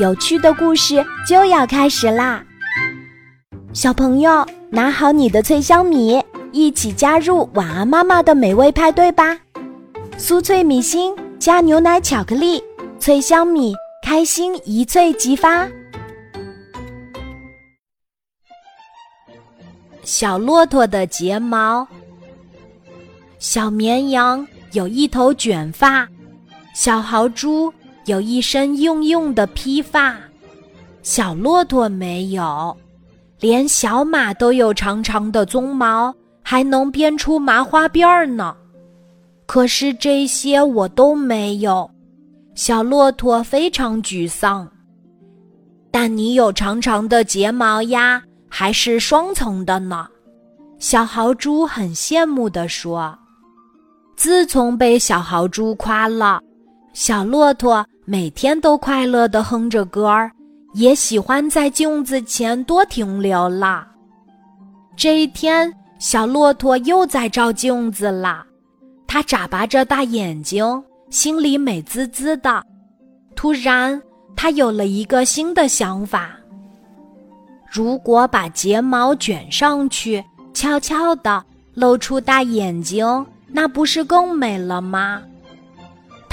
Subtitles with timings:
[0.00, 2.42] 有趣的故事就要开始啦！
[3.72, 6.20] 小朋友，拿好你的脆香米，
[6.50, 9.38] 一起加入晚安妈妈的美味派对吧！
[10.18, 12.60] 酥脆米心加牛奶巧克力，
[12.98, 13.72] 脆香米，
[14.02, 15.68] 开心一脆即发。
[20.02, 21.86] 小骆驼的睫毛，
[23.38, 26.08] 小绵羊有一头卷发，
[26.74, 27.72] 小豪猪。
[28.06, 30.16] 有一身硬硬的披发，
[31.02, 32.76] 小骆驼没有，
[33.40, 38.54] 连小马都有长长的鬃毛，还能编出麻花辫儿呢。
[39.46, 41.90] 可是这些我都没有，
[42.54, 44.68] 小骆驼非常沮丧。
[45.90, 50.06] 但你有长长的睫毛呀，还是双层的呢？
[50.78, 53.16] 小豪猪很羡慕地说。
[54.16, 56.40] 自从被小豪猪夸了，
[56.92, 57.84] 小骆驼。
[58.06, 60.30] 每天都快乐的哼着歌儿，
[60.74, 63.88] 也喜欢在镜子前多停留啦。
[64.94, 68.44] 这一天，小骆驼又在照镜子啦，
[69.06, 72.62] 它眨巴着大眼睛，心里美滋滋的。
[73.34, 74.00] 突然，
[74.36, 76.30] 它有了一个新的想法：
[77.72, 81.42] 如果把睫毛卷上去，悄悄的
[81.72, 85.22] 露出大眼睛，那不是更美了吗？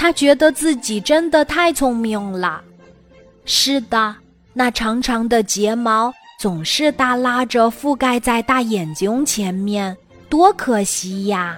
[0.02, 2.60] 他觉得自己真的太聪明了。
[3.44, 4.16] 是的，
[4.52, 9.96] 那长长的睫毛总是耷拉着覆盖在大眼睛前面，
[10.28, 11.56] 多可惜呀！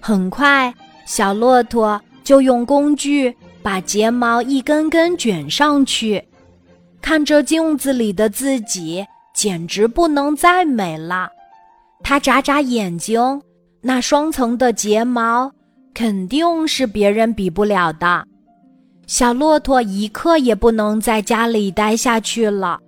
[0.00, 0.72] 很快，
[1.04, 6.26] 小骆驼就用工具把睫毛一根根卷上去，
[7.02, 11.28] 看着镜子里的自己，简直不能再美了。
[12.02, 13.42] 他眨眨眼睛，
[13.82, 15.52] 那双层的睫毛。
[15.94, 18.26] 肯定是别人比不了的。
[19.06, 22.78] 小骆驼一刻也不能在家里待下去了，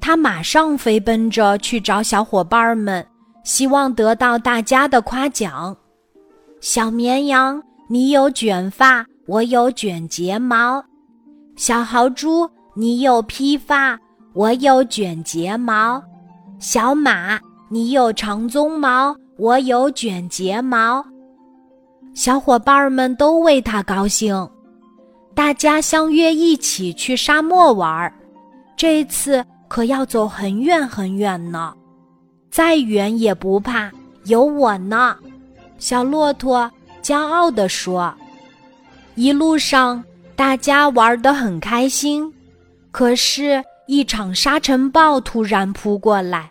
[0.00, 3.04] 他马上飞奔着去找小伙伴们，
[3.42, 5.74] 希望得到大家的夸奖。
[6.60, 10.82] 小绵羊，你有卷发，我有卷睫毛；
[11.56, 13.98] 小豪猪，你有披发，
[14.34, 16.02] 我有卷睫毛；
[16.58, 17.38] 小马，
[17.68, 21.04] 你有长鬃毛，我有卷睫毛。
[22.16, 24.34] 小伙伴们都为他高兴，
[25.34, 28.10] 大家相约一起去沙漠玩儿
[28.74, 31.74] 这次可要走很远很远呢，
[32.50, 33.92] 再远也不怕，
[34.24, 35.14] 有我呢。
[35.76, 36.70] 小骆驼
[37.02, 38.12] 骄傲地说
[39.14, 40.02] ：“一路上
[40.34, 42.32] 大家玩得很开心，
[42.90, 46.50] 可是，一场沙尘暴突然扑过来，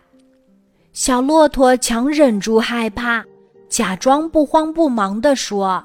[0.93, 3.25] 小骆驼强忍住害怕。”
[3.69, 5.83] 假装不慌不忙地说：“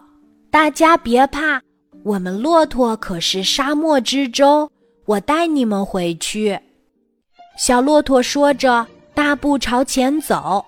[0.51, 1.61] 大家别怕，
[2.05, 4.71] 我们骆驼可是沙漠之舟，
[5.07, 6.59] 我带你们回去。”
[7.59, 10.65] 小骆驼说着，大步朝前走。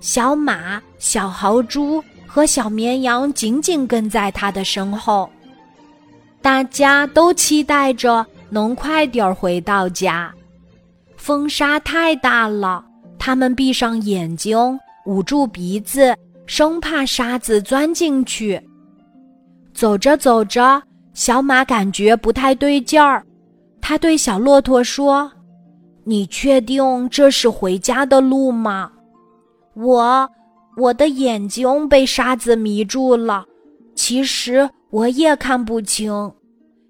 [0.00, 5.28] 小马、小豪猪和小绵羊紧紧跟在他的身后。
[6.40, 10.32] 大家都期待着能快点回到家。
[11.16, 12.84] 风沙太大了，
[13.18, 14.58] 他们闭上眼睛，
[15.06, 16.16] 捂住鼻子。
[16.46, 18.60] 生怕沙子钻进去。
[19.72, 20.82] 走着走着，
[21.14, 23.24] 小马感觉不太对劲儿，
[23.80, 25.30] 他对小骆驼说
[26.04, 28.92] ：“你确定这是回家的路吗
[29.74, 30.28] ？”“我，
[30.76, 33.46] 我的眼睛被沙子迷住了，
[33.94, 36.32] 其实我也看不清。”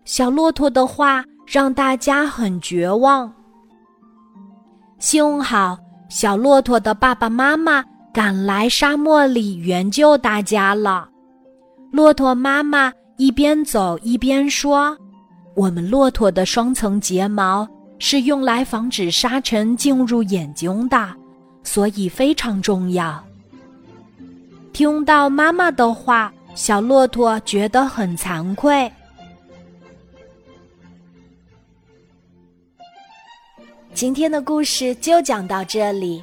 [0.04, 3.32] 小骆驼的话让大家很绝望。
[4.98, 7.84] 幸好，小骆驼的爸爸妈妈。
[8.12, 11.08] 赶来沙漠里援救大家了。
[11.90, 14.96] 骆驼妈妈一边走一边说
[15.56, 17.66] ：“我们骆驼的双层睫毛
[17.98, 21.14] 是用来防止沙尘进入眼睛的，
[21.62, 23.22] 所以非常重要。”
[24.72, 28.90] 听到妈妈的话，小骆驼觉得很惭愧。
[33.94, 36.22] 今天的故事就讲到这里。